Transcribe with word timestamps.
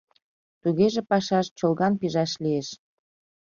—Тугеже 0.61 1.01
пашаш 1.09 1.47
чолган 1.57 1.93
пижаш 1.99 2.31
лиеш. 2.43 2.67